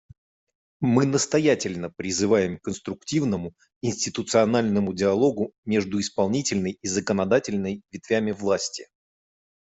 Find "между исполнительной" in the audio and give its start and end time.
5.63-6.79